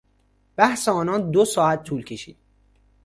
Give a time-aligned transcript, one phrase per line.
[0.57, 2.37] بحث آنان دو ساعت طول کشید.